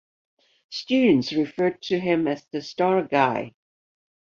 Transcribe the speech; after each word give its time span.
Students 0.71 1.31
refer 1.31 1.69
to 1.69 1.99
him 1.99 2.27
as 2.27 2.43
"the 2.47 2.63
star 2.63 3.03
guy". 3.03 3.53